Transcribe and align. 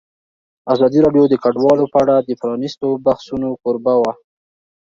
ازادي 0.73 0.99
راډیو 1.05 1.23
د 1.29 1.35
کډوال 1.43 1.79
په 1.93 1.97
اړه 2.03 2.15
د 2.19 2.29
پرانیستو 2.41 2.87
بحثونو 3.05 3.49
کوربه 3.61 3.93
وه. 4.01 4.13